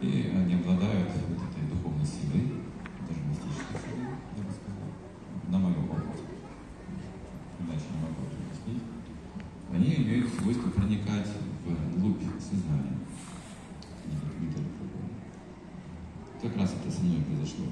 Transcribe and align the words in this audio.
И 0.00 0.32
они 0.34 0.54
обладают 0.54 1.10
вот 1.28 1.38
этой 1.44 1.68
духовной 1.68 2.06
силой, 2.06 2.64
даже 3.06 3.20
мистической 3.28 3.76
силой, 3.84 4.16
я 4.34 4.42
бы 4.42 4.50
сказал, 4.50 4.88
на 5.48 5.58
моем 5.58 5.90
опыте. 5.90 6.24
Иначе 7.60 7.84
не 7.92 8.00
могу 8.00 8.24
это 8.24 8.36
объяснить. 8.40 8.82
Они 9.70 9.94
имеют 9.96 10.32
свойство 10.32 10.70
проникать 10.70 11.28
в 11.66 12.00
глубь 12.00 12.22
сознания. 12.40 12.96
Как 16.40 16.56
раз 16.56 16.72
это 16.72 16.90
со 16.90 17.02
мной 17.02 17.20
произошло. 17.20 17.66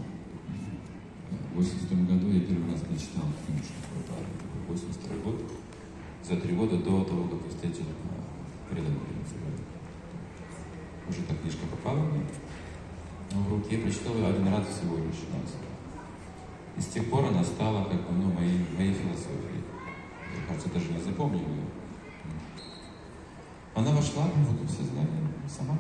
В 1.53 1.57
82 1.57 2.05
году 2.05 2.31
я 2.31 2.41
первый 2.41 2.71
раз 2.71 2.81
прочитал 2.81 3.25
книжку 3.47 3.73
про 4.07 4.73
82 4.75 5.17
год. 5.25 5.41
За 6.23 6.37
три 6.37 6.55
года 6.55 6.77
до 6.77 7.05
того, 7.05 7.25
как 7.25 7.41
я 7.45 7.49
встретил 7.49 7.85
книжка 11.49 11.67
попала 11.67 12.01
мне 12.01 12.21
в 13.31 13.51
руки. 13.51 13.75
Я 13.75 13.83
прочитал 13.83 14.15
ее 14.15 14.27
один 14.27 14.49
раз 14.49 14.67
всего 14.69 14.97
лишь 14.97 15.25
раз. 15.33 15.57
И 16.77 16.81
с 16.81 16.87
тех 16.87 17.11
пор 17.11 17.25
она 17.25 17.43
стала 17.43 17.85
как 17.85 18.01
бы, 18.07 18.13
ну, 18.13 18.33
моей, 18.33 18.65
моей 18.77 18.93
философией. 18.93 19.65
Я, 20.37 20.47
кажется, 20.47 20.69
даже 20.69 20.93
не 20.93 21.01
запомнил 21.01 21.41
ее. 21.41 21.65
Она 23.75 23.93
вошла 23.93 24.25
вот, 24.25 24.61
в 24.61 24.71
сознание 24.71 25.29
сама, 25.49 25.79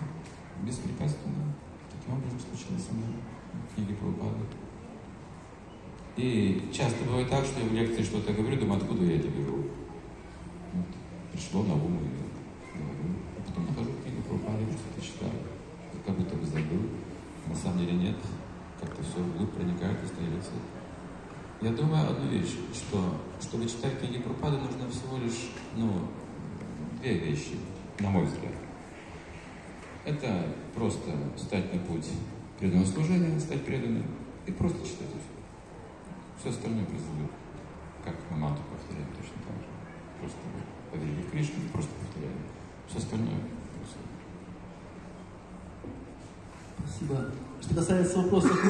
беспрепятственно. 0.62 1.54
Таким 1.92 2.14
образом 2.14 2.40
случилось 2.40 2.86
со 2.86 2.94
мной 2.94 3.10
в 3.52 3.74
книге 3.74 3.94
Прабхупады. 3.94 4.44
И 6.16 6.70
часто 6.72 7.04
бывает 7.04 7.28
так, 7.28 7.44
что 7.44 7.60
я 7.60 7.66
в 7.66 7.72
лекции 7.74 8.02
что-то 8.02 8.32
говорю, 8.32 8.58
думаю, 8.58 8.80
откуда 8.80 9.04
я 9.04 9.16
это 9.16 9.28
беру. 9.28 9.64
Вот. 10.72 10.86
Пришло 11.32 11.62
на 11.62 11.74
ум 11.74 11.98
и 11.98 12.27
На 17.48 17.54
самом 17.54 17.78
деле 17.78 17.92
нет. 17.92 18.16
Как-то 18.80 19.02
все 19.02 19.20
вглубь 19.20 19.52
проникает, 19.52 19.98
остается. 20.04 20.52
Я 21.60 21.72
думаю 21.72 22.08
одну 22.10 22.28
вещь, 22.28 22.56
что 22.72 23.20
чтобы 23.40 23.66
читать 23.66 23.98
книги 23.98 24.18
Прабхупады, 24.18 24.58
нужно 24.58 24.88
всего 24.90 25.18
лишь, 25.18 25.50
ну, 25.74 26.08
две 27.00 27.18
вещи 27.18 27.56
на 27.98 28.10
мой 28.10 28.24
взгляд. 28.24 28.52
Это 30.04 30.46
просто 30.74 31.10
стать 31.36 31.72
на 31.74 31.80
путь 31.80 32.08
преданного 32.58 32.86
служения, 32.86 33.38
стать 33.40 33.64
преданным 33.64 34.04
и 34.46 34.52
просто 34.52 34.78
читать. 34.86 35.08
Все 36.38 36.50
остальное 36.50 36.84
произойдет. 36.84 37.30
Как 38.04 38.14
мы 38.30 38.36
манту 38.36 38.62
повторяем 38.70 39.08
точно 39.08 39.42
так 39.46 39.56
же. 39.56 39.68
Просто 40.20 40.38
поверили 40.92 41.22
в 41.22 41.30
Кришну, 41.30 41.68
просто 41.72 41.90
повторяем. 42.00 42.38
Все 42.86 42.98
остальное 42.98 43.40
происходит. 43.74 44.08
Спасибо. 46.88 47.26
Что 47.60 47.74
касается 47.74 48.18
вопросов 48.18 48.64